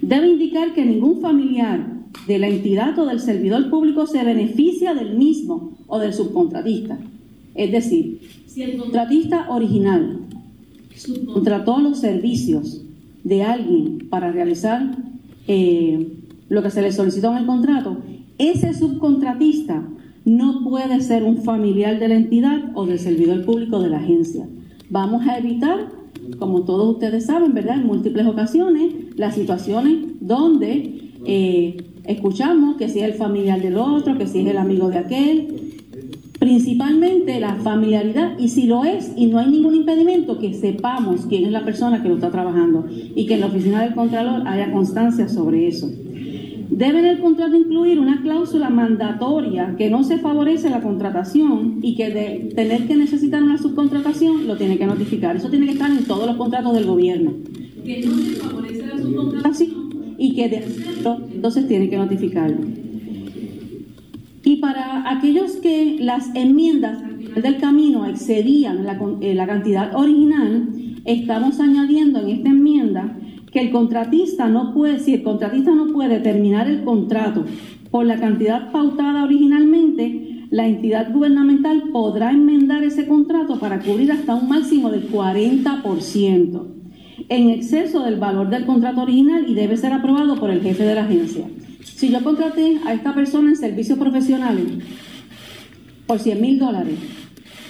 [0.00, 1.84] Debe indicar que ningún familiar
[2.28, 6.96] de la entidad o del servidor público se beneficia del mismo o del subcontratista.
[7.56, 10.20] Es decir, si el contratista original
[10.94, 12.83] subcontrató los servicios
[13.24, 14.96] de alguien para realizar
[15.48, 16.08] eh,
[16.48, 17.98] lo que se le solicitó en el contrato,
[18.38, 19.82] ese subcontratista
[20.24, 24.46] no puede ser un familiar de la entidad o del servidor público de la agencia.
[24.90, 25.88] Vamos a evitar,
[26.38, 27.80] como todos ustedes saben, ¿verdad?
[27.80, 34.16] En múltiples ocasiones, las situaciones donde eh, escuchamos que si es el familiar del otro,
[34.16, 35.63] que si es el amigo de aquel,
[36.44, 41.46] principalmente la familiaridad y si lo es y no hay ningún impedimento que sepamos quién
[41.46, 44.70] es la persona que lo está trabajando y que en la oficina del contralor haya
[44.70, 45.90] constancia sobre eso.
[46.68, 52.10] Debe el contrato incluir una cláusula mandatoria que no se favorece la contratación y que
[52.10, 55.36] de tener que necesitar una subcontratación lo tiene que notificar.
[55.36, 57.32] Eso tiene que estar en todos los contratos del gobierno.
[57.86, 59.70] Que no se favorece la subcontratación
[60.18, 60.64] y que de
[61.32, 62.83] entonces tiene que notificarlo.
[64.44, 66.98] Y para aquellos que las enmiendas
[67.34, 70.68] del camino excedían la, eh, la cantidad original,
[71.04, 73.16] estamos añadiendo en esta enmienda
[73.50, 77.44] que el contratista no puede, si el contratista no puede terminar el contrato
[77.90, 84.34] por la cantidad pautada originalmente, la entidad gubernamental podrá enmendar ese contrato para cubrir hasta
[84.34, 86.62] un máximo del 40%
[87.28, 90.94] en exceso del valor del contrato original y debe ser aprobado por el jefe de
[90.94, 91.46] la agencia.
[91.84, 94.64] Si yo contraté a esta persona en servicios profesionales
[96.06, 96.96] por 100 mil dólares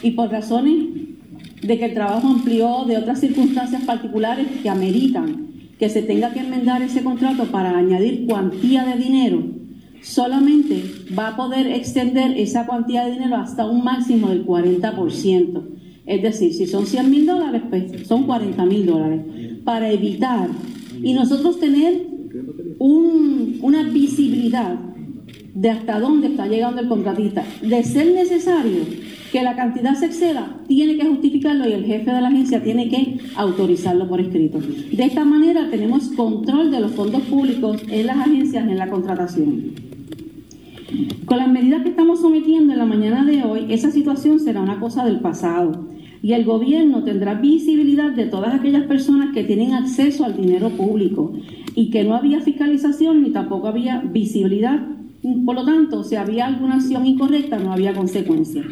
[0.02, 0.86] y por razones
[1.62, 5.46] de que el trabajo amplió de otras circunstancias particulares que ameritan
[5.78, 9.42] que se tenga que enmendar ese contrato para añadir cuantía de dinero,
[10.02, 10.84] solamente
[11.18, 15.62] va a poder extender esa cuantía de dinero hasta un máximo del 40%.
[16.06, 19.20] Es decir, si son 100 mil dólares, pues son 40 mil dólares.
[19.64, 20.48] Para evitar
[21.02, 22.13] y nosotros tener
[22.78, 24.78] una visibilidad
[25.54, 27.44] de hasta dónde está llegando el contratista.
[27.62, 28.82] De ser necesario
[29.32, 32.88] que la cantidad se exceda, tiene que justificarlo y el jefe de la agencia tiene
[32.88, 34.58] que autorizarlo por escrito.
[34.60, 39.72] De esta manera tenemos control de los fondos públicos en las agencias en la contratación.
[41.24, 44.78] Con las medidas que estamos sometiendo en la mañana de hoy, esa situación será una
[44.78, 45.93] cosa del pasado
[46.24, 51.34] y el gobierno tendrá visibilidad de todas aquellas personas que tienen acceso al dinero público
[51.74, 54.88] y que no había fiscalización ni tampoco había visibilidad.
[55.44, 58.64] Por lo tanto, si había alguna acción incorrecta, no había consecuencia.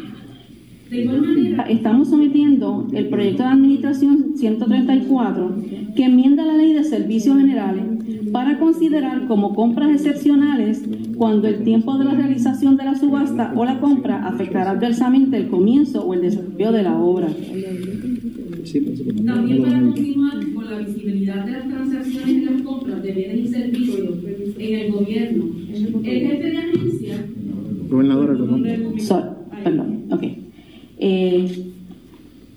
[0.89, 5.55] De igual manera, estamos sometiendo el proyecto de administración 134
[5.95, 7.83] que enmienda la ley de servicios generales
[8.33, 10.83] para considerar como compras excepcionales
[11.15, 15.47] cuando el tiempo de la realización de la subasta o la compra afectará adversamente el
[15.47, 17.27] comienzo o el desarrollo de la obra.
[19.25, 23.47] También para continuar con la visibilidad de las transacciones y las compras de bienes y
[23.47, 24.09] servicios
[24.57, 27.25] en el gobierno, el jefe de agencia...
[27.87, 28.33] Gobernadora,
[29.63, 30.23] perdón, ok.
[30.97, 31.73] Eh,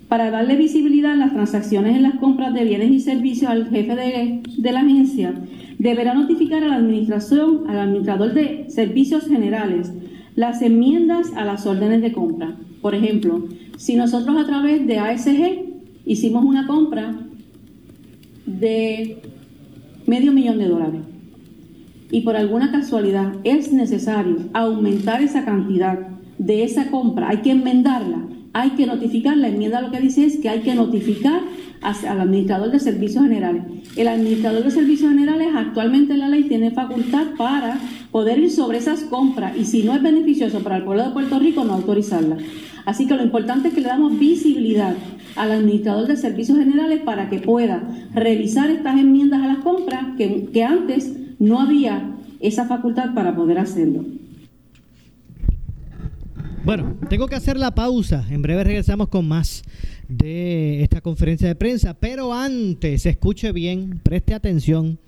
[0.07, 3.95] para darle visibilidad a las transacciones en las compras de bienes y servicios al jefe
[3.95, 5.33] de, de, la agencia,
[5.79, 9.91] deberá notificar a la administración, al administrador de servicios generales,
[10.35, 12.55] las enmiendas a las órdenes de compra.
[12.81, 13.47] Por ejemplo,
[13.77, 15.65] si nosotros a través de ASG
[16.05, 17.15] hicimos una compra
[18.45, 19.21] de
[20.05, 21.01] medio millón de dólares
[22.09, 25.99] y por alguna casualidad es necesario aumentar esa cantidad
[26.37, 30.37] de esa compra, hay que enmendarla, hay que notificar, la enmienda lo que dice es
[30.37, 31.41] que hay que notificar
[31.81, 33.63] al administrador de servicios generales.
[33.95, 37.79] El administrador de servicios generales actualmente en la ley tiene facultad para
[38.11, 41.39] poder ir sobre esas compras y si no es beneficioso para el pueblo de Puerto
[41.39, 42.37] Rico, no autorizarla.
[42.85, 44.95] Así que lo importante es que le damos visibilidad
[45.35, 50.49] al administrador de servicios generales para que pueda revisar estas enmiendas a las compras que,
[50.51, 54.05] que antes no había esa facultad para poder hacerlo.
[56.67, 58.27] Bueno, tengo que hacer la pausa.
[58.29, 59.63] En breve regresamos con más
[60.09, 61.93] de esta conferencia de prensa.
[61.93, 64.99] Pero antes, escuche bien, preste atención.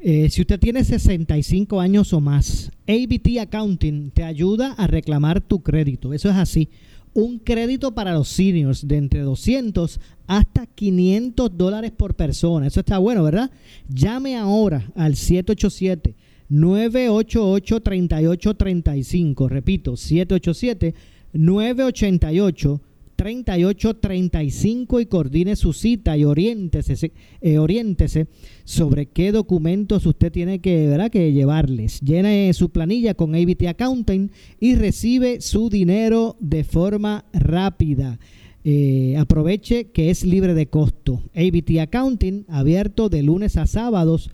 [0.00, 5.62] Eh, si usted tiene 65 años o más, ABT Accounting te ayuda a reclamar tu
[5.62, 6.12] crédito.
[6.12, 6.70] Eso es así.
[7.14, 12.66] Un crédito para los seniors de entre 200 hasta 500 dólares por persona.
[12.66, 13.52] Eso está bueno, ¿verdad?
[13.88, 16.16] Llame ahora al 787.
[16.50, 19.48] 988-3835.
[19.48, 22.80] Repito, 787-988-3835.
[23.20, 28.28] 3835 y coordine su cita y oriéntese, eh, oriéntese
[28.64, 31.10] sobre qué documentos usted tiene que, ¿verdad?
[31.10, 32.00] que llevarles.
[32.00, 38.18] Llene su planilla con ABT Accounting y recibe su dinero de forma rápida.
[38.64, 41.22] Eh, aproveche que es libre de costo.
[41.34, 44.30] ABT Accounting, abierto de lunes a sábados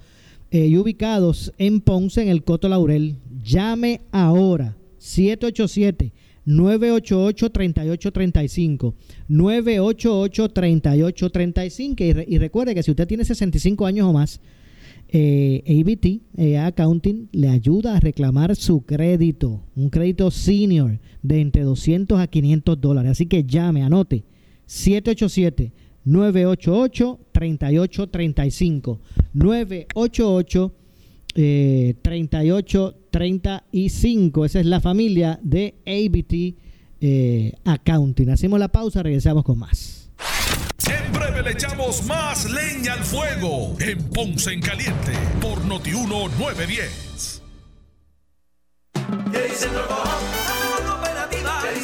[0.56, 3.16] eh, y ubicados en Ponce, en el Coto Laurel.
[3.44, 6.14] Llame ahora, 787
[6.46, 8.94] 988-3835.
[9.28, 12.24] 988-3835.
[12.28, 14.40] Y, y recuerde que si usted tiene 65 años o más,
[15.08, 21.64] eh, ABT eh, Accounting le ayuda a reclamar su crédito, un crédito senior de entre
[21.64, 23.10] 200 a 500 dólares.
[23.10, 24.24] Así que llame, anote
[24.64, 25.74] 787
[26.06, 29.00] 988 3835
[29.34, 30.72] 988
[31.34, 36.54] eh, 3835 esa es la familia de ABT
[36.98, 38.30] eh, Accounting.
[38.30, 40.08] Hacemos la pausa regresamos con más.
[40.88, 45.12] En breve le echamos más leña al fuego en Ponce en Caliente
[45.42, 47.42] por Notiuno 910.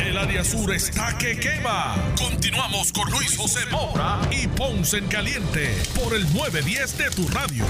[0.00, 1.94] El área sur está que quema.
[2.18, 7.64] Continuamos con Luis José Moura y Ponce en Caliente por el 910 de tu radio.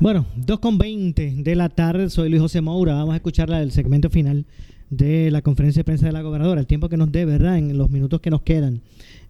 [0.00, 2.94] Bueno, 2.20 de la tarde, soy Luis José Moura.
[2.94, 4.46] Vamos a escuchar el segmento final
[4.90, 7.58] de la conferencia de prensa de la gobernadora, el tiempo que nos dé, ¿verdad?
[7.58, 8.80] En los minutos que nos quedan.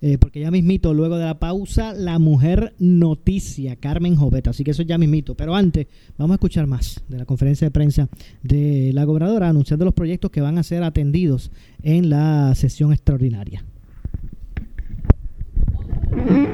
[0.01, 4.51] Eh, porque ya mismito, luego de la pausa, la mujer noticia, Carmen Joveta.
[4.51, 5.35] Así que eso ya mismito.
[5.35, 8.09] Pero antes, vamos a escuchar más de la conferencia de prensa
[8.43, 11.51] de la gobernadora anunciando los proyectos que van a ser atendidos
[11.83, 13.65] en la sesión extraordinaria.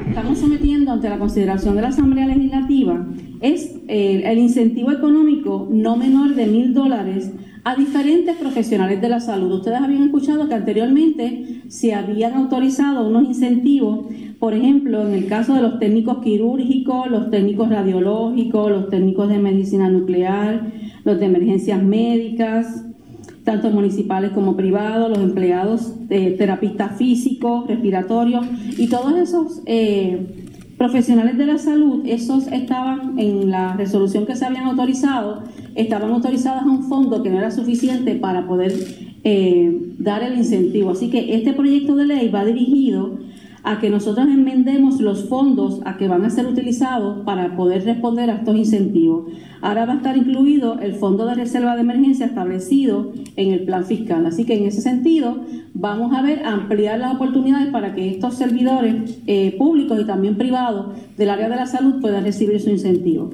[0.09, 3.07] Estamos sometiendo ante la consideración de la Asamblea Legislativa
[3.41, 7.31] es eh, el incentivo económico no menor de mil dólares
[7.65, 9.51] a diferentes profesionales de la salud.
[9.53, 14.07] Ustedes habían escuchado que anteriormente se habían autorizado unos incentivos,
[14.39, 19.39] por ejemplo, en el caso de los técnicos quirúrgicos, los técnicos radiológicos, los técnicos de
[19.39, 20.73] medicina nuclear,
[21.05, 22.85] los de emergencias médicas,
[23.45, 28.45] tanto municipales como privados, los empleados eh, terapistas físicos, respiratorios
[28.77, 30.45] y todos esos eh,
[30.77, 35.45] profesionales de la salud, esos estaban en la resolución que se habían autorizado,
[35.75, 38.72] estaban autorizadas a un fondo que no era suficiente para poder
[39.25, 40.91] eh, dar el incentivo.
[40.91, 43.18] Así que este proyecto de ley va dirigido
[43.64, 48.29] a que nosotros enmendemos los fondos a que van a ser utilizados para poder responder
[48.29, 49.33] a estos incentivos.
[49.62, 53.87] Ahora va a estar incluido el fondo de reserva de emergencia establecido en el plan
[53.87, 54.27] fiscal.
[54.27, 55.41] Así que en ese sentido
[55.72, 60.99] vamos a ver ampliar las oportunidades para que estos servidores eh, públicos y también privados
[61.16, 63.31] del área de la salud puedan recibir su incentivo.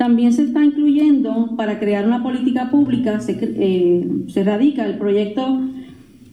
[0.00, 5.60] También se está incluyendo para crear una política pública, se, eh, radica el proyecto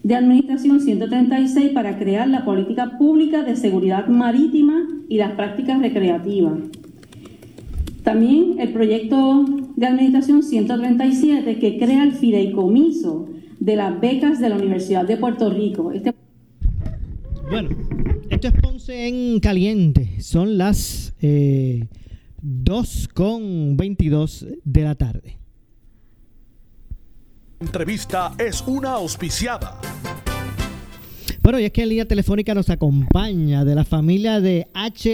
[0.04, 6.54] de Administración 136 para crear la política pública de seguridad marítima y las prácticas recreativas.
[8.04, 9.44] También el proyecto
[9.76, 13.28] de Administración 137 que crea el fideicomiso
[13.60, 15.92] de las becas de la Universidad de Puerto Rico.
[15.92, 16.14] Este
[17.50, 17.72] Bueno,
[18.30, 20.22] esto es Ponce en Caliente.
[20.22, 21.86] Son las eh,
[22.42, 25.38] 2 con 22 de la tarde.
[27.60, 29.82] Entrevista es una auspiciada.
[31.42, 34.68] Bueno, y es que en línea telefónica nos acompaña de la familia de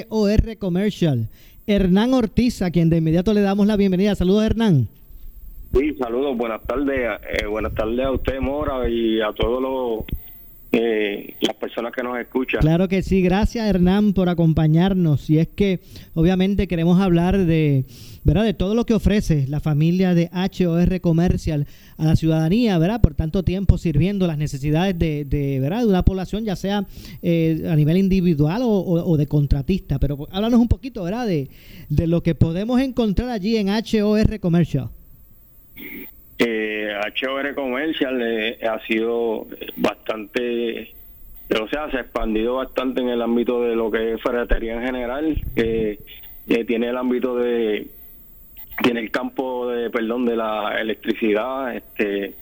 [0.10, 1.30] HOR Commercial,
[1.68, 4.16] Hernán Ortiz, a quien de inmediato le damos la bienvenida.
[4.16, 4.90] Saludos, Hernán.
[5.74, 10.06] Sí, saludos, buenas tardes, eh, buenas tardes a usted, Mora, y a todos los
[10.74, 12.60] eh, las personas que nos escuchan.
[12.62, 15.30] Claro que sí, gracias Hernán por acompañarnos.
[15.30, 15.82] Y es que
[16.16, 17.86] obviamente queremos hablar de,
[18.24, 18.44] ¿verdad?
[18.44, 21.68] de todo lo que ofrece la familia de HOR Comercial
[21.98, 23.02] a la ciudadanía, ¿verdad?
[23.02, 25.82] Por tanto tiempo sirviendo las necesidades de, de ¿verdad?
[25.82, 26.88] de una población, ya sea
[27.22, 30.00] eh, a nivel individual o, o- o de contratista.
[30.00, 31.28] Pero háblanos un poquito, ¿verdad?
[31.28, 31.50] De,
[31.90, 34.90] de lo que podemos encontrar allí en HOR Commercial.
[36.46, 40.94] Eh, HOR Comercial eh, ha sido bastante,
[41.50, 44.84] o sea, se ha expandido bastante en el ámbito de lo que es ferretería en
[44.84, 46.00] general, que
[46.50, 47.88] eh, tiene el ámbito de,
[48.82, 52.36] tiene el campo de, perdón, de la electricidad, este,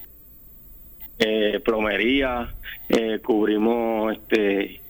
[1.19, 2.55] eh, plomería,
[2.89, 4.81] eh, cubrimos este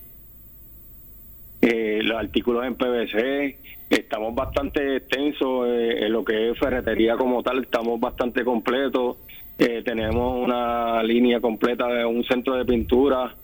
[1.62, 3.58] eh, los artículos en PVC,
[3.98, 9.18] estamos bastante extensos eh, en lo que es ferretería como tal, estamos bastante completos,
[9.60, 13.36] eh, tenemos una línea completa de un centro de pintura,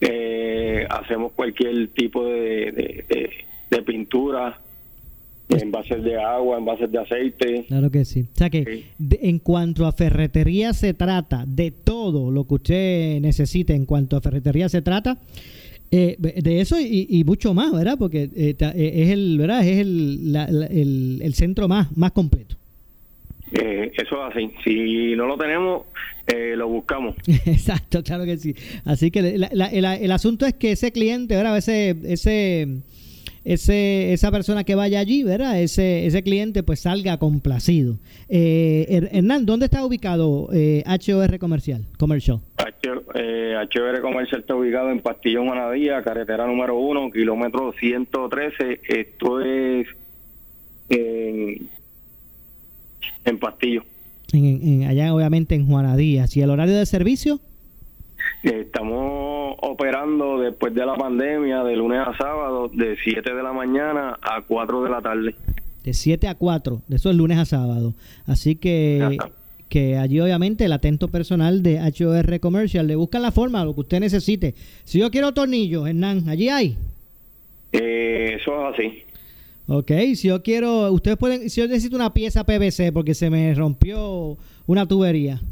[0.00, 3.30] eh, hacemos cualquier tipo de, de, de-
[3.70, 4.58] de pintura,
[5.50, 7.64] envases de agua, envases de aceite.
[7.68, 8.20] Claro que sí.
[8.32, 13.20] O sea que de- en cuanto a ferretería se trata, de todo lo que usted
[13.20, 15.18] necesite en cuanto a ferretería se trata,
[15.90, 17.96] eh, de eso y, y mucho más, ¿verdad?
[17.98, 19.66] Porque eh, eh, es el, ¿verdad?
[19.66, 22.56] Es el, la- la- el, el centro más, más completo.
[23.52, 25.82] Eh, eso es así, si no lo tenemos,
[26.56, 27.14] lo buscamos.
[27.46, 28.54] Exacto, claro que sí.
[28.84, 31.56] Así que la- el, el asunto es que ese cliente, ¿verdad?
[31.56, 32.68] Ese, ese,
[33.46, 35.58] ese, esa persona que vaya allí, ¿verdad?
[35.62, 37.98] Ese, ese cliente pues salga complacido.
[38.28, 41.86] Eh, Her- Hernán, ¿dónde está ubicado HOR Comercial?
[41.96, 42.40] Commercial.
[42.82, 43.54] Eh,
[44.00, 48.80] Comercial está ubicado en Pastillón, Manadía, carretera número 1, kilómetro 113.
[48.88, 49.86] Esto es
[50.88, 51.68] en,
[53.24, 53.82] en Pastillo.
[54.32, 56.36] En, en- allá obviamente en Juana Díaz.
[56.36, 57.40] ¿Y el horario de servicio?
[58.44, 63.52] Eh, Estamos operando después de la pandemia de lunes a sábado de 7 de la
[63.52, 65.34] mañana a 4 de la tarde.
[65.84, 67.94] De 7 a 4, de eso es lunes a sábado.
[68.26, 69.16] Así que,
[69.68, 73.80] que allí obviamente el atento personal de HOR Commercial le buscan la forma, lo que
[73.80, 74.54] usted necesite.
[74.84, 76.76] Si yo quiero tornillos, Hernán, allí hay.
[77.72, 79.02] Eh, eso es así.
[79.66, 83.54] Ok, si yo quiero, ustedes pueden, si yo necesito una pieza PVC porque se me
[83.54, 85.42] rompió una tubería,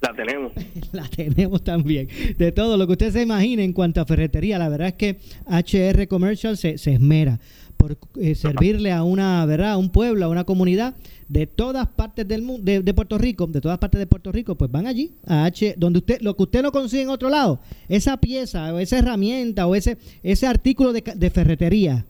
[0.00, 0.52] La tenemos.
[0.92, 2.08] la tenemos también.
[2.38, 5.18] De todo lo que usted se imagine en cuanto a ferretería, la verdad es que
[5.46, 7.40] HR Commercial se, se esmera
[7.76, 9.72] por eh, servirle a una, ¿verdad?
[9.72, 10.94] A un pueblo, a una comunidad
[11.34, 14.70] de todas partes del mundo, de, Puerto Rico, de todas partes de Puerto Rico, pues
[14.70, 18.16] van allí a H, donde usted, lo que usted no consigue en otro lado, esa
[18.18, 22.06] pieza o esa herramienta o ese, ese artículo de, de ferretería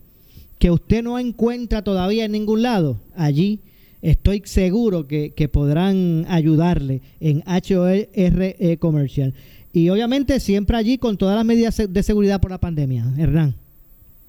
[0.58, 3.60] que usted no encuentra todavía en ningún lado, allí
[4.02, 9.32] estoy seguro que, que podrán ayudarle en HOR eh, Comercial.
[9.72, 13.54] Y obviamente siempre allí con todas las medidas de seguridad por la pandemia, Hernán.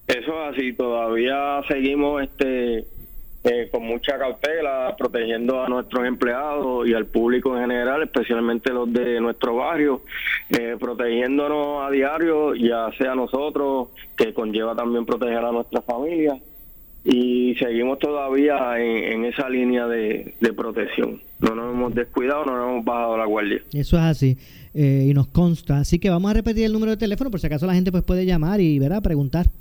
[0.08, 2.86] Eso es así, todavía seguimos este
[3.46, 8.92] eh, con mucha cautela, protegiendo a nuestros empleados y al público en general, especialmente los
[8.92, 10.02] de nuestro barrio,
[10.50, 16.40] eh, protegiéndonos a diario, ya sea nosotros, que conlleva también proteger a nuestra familia,
[17.04, 21.22] y seguimos todavía en, esa línea de, de protección.
[21.40, 23.62] No nos hemos descuidado, no nos hemos bajado la guardia.
[23.74, 24.38] Eso es así
[24.74, 25.78] eh, y nos consta.
[25.78, 28.04] Así que vamos a repetir el número de teléfono por si acaso la gente pues
[28.04, 29.52] puede llamar y verá preguntar.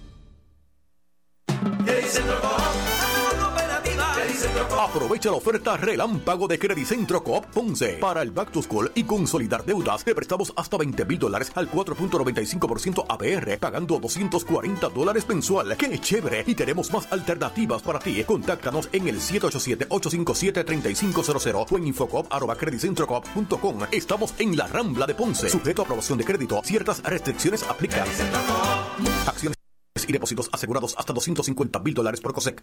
[4.79, 9.65] Aprovecha la oferta relámpago de Credicentro Coop Ponce para el Back to School y consolidar
[9.65, 10.05] deudas.
[10.05, 15.77] Te prestamos hasta 20 mil dólares al 4.95% APR, pagando 240 dólares mensual.
[15.77, 16.45] ¡Qué chévere!
[16.47, 18.25] Y tenemos más alternativas para ti.
[18.25, 23.81] Contáctanos en el 787-857-3500 o en infocop.com.
[23.93, 25.49] Estamos en la Rambla de Ponce.
[25.49, 26.61] Sujeto a aprobación de crédito.
[26.65, 28.09] Ciertas restricciones aplican.
[29.27, 29.57] Acciones
[30.09, 32.63] y depósitos asegurados hasta 250 mil dólares por COSEC.